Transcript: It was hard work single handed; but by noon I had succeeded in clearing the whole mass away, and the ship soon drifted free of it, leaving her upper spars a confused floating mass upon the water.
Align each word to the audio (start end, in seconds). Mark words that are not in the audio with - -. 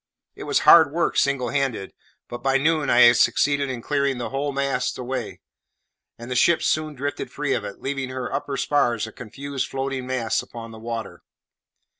It 0.33 0.45
was 0.45 0.61
hard 0.61 0.91
work 0.91 1.15
single 1.15 1.49
handed; 1.51 1.93
but 2.27 2.41
by 2.41 2.57
noon 2.57 2.89
I 2.89 3.01
had 3.01 3.17
succeeded 3.17 3.69
in 3.69 3.83
clearing 3.83 4.17
the 4.17 4.29
whole 4.31 4.51
mass 4.51 4.97
away, 4.97 5.41
and 6.17 6.31
the 6.31 6.35
ship 6.35 6.63
soon 6.63 6.95
drifted 6.95 7.29
free 7.29 7.53
of 7.53 7.63
it, 7.63 7.81
leaving 7.83 8.09
her 8.09 8.33
upper 8.33 8.57
spars 8.57 9.05
a 9.05 9.11
confused 9.11 9.67
floating 9.69 10.07
mass 10.07 10.41
upon 10.41 10.71
the 10.71 10.79
water. 10.79 11.21